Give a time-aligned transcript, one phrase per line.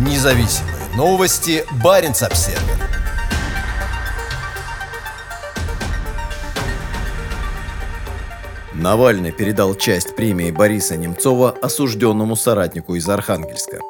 [0.00, 1.62] Независимые новости.
[1.84, 2.58] Барин обсерва
[8.72, 13.80] Навальный передал часть премии Бориса Немцова осужденному соратнику из Архангельска.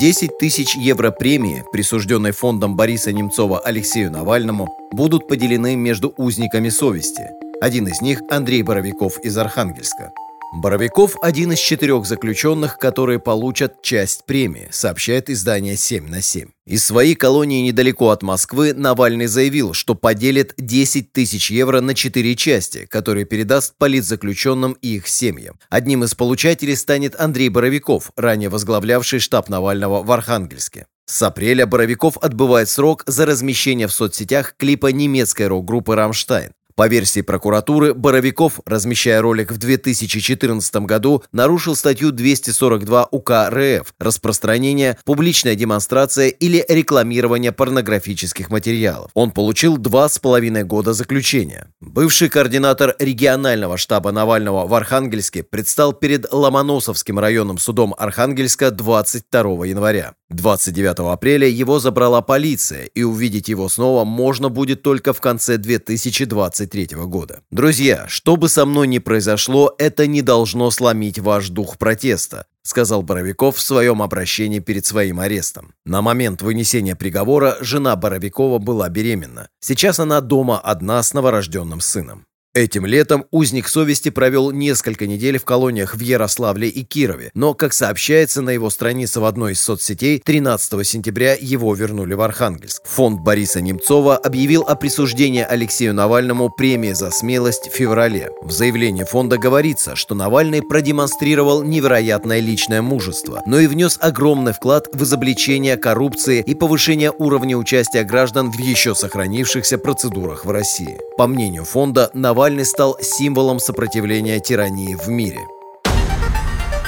[0.00, 7.28] 10 тысяч евро премии, присужденной фондом Бориса Немцова Алексею Навальному, будут поделены между узниками совести.
[7.60, 10.12] Один из них– Андрей Боровиков из Архангельска–
[10.52, 16.48] Боровиков– один из четырех заключенных, которые получат часть премии, сообщает издание «7 на 7».
[16.66, 22.36] Из своей колонии недалеко от Москвы Навальный заявил, что поделит 10 тысяч евро на четыре
[22.36, 25.58] части, которые передаст политзаключенным и их семьям.
[25.68, 30.86] Одним из получателей станет Андрей Боровиков, ранее возглавлявший штаб Навального в Архангельске.
[31.08, 36.50] С апреля Боровиков отбывает срок за размещение в соцсетях клипа немецкой рок-группы «Рамштайн».
[36.76, 44.98] По версии прокуратуры, Боровиков, размещая ролик в 2014 году, нарушил статью 242 УК РФ «Распространение,
[45.06, 49.10] публичная демонстрация или рекламирование порнографических материалов».
[49.14, 51.68] Он получил два с половиной года заключения.
[51.80, 60.12] Бывший координатор регионального штаба Навального в Архангельске предстал перед Ломоносовским районным судом Архангельска 22 января.
[60.30, 66.88] 29 апреля его забрала полиция, и увидеть его снова можно будет только в конце 2023
[67.06, 67.42] года.
[67.50, 73.02] Друзья, что бы со мной ни произошло, это не должно сломить ваш дух протеста, сказал
[73.02, 75.74] Боровиков в своем обращении перед своим арестом.
[75.84, 79.48] На момент вынесения приговора жена Боровикова была беременна.
[79.60, 82.26] Сейчас она дома одна с новорожденным сыном.
[82.56, 87.74] Этим летом узник совести провел несколько недель в колониях в Ярославле и Кирове, но, как
[87.74, 92.80] сообщается на его странице в одной из соцсетей, 13 сентября его вернули в Архангельск.
[92.86, 98.30] Фонд Бориса Немцова объявил о присуждении Алексею Навальному премии за смелость в феврале.
[98.40, 104.88] В заявлении фонда говорится, что Навальный продемонстрировал невероятное личное мужество, но и внес огромный вклад
[104.94, 110.96] в изобличение коррупции и повышение уровня участия граждан в еще сохранившихся процедурах в России.
[111.18, 115.48] По мнению фонда, Навальный Навальный стал символом сопротивления тирании в мире.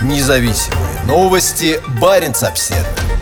[0.01, 1.81] Независимые новости.
[2.01, 3.18] Барин обседный.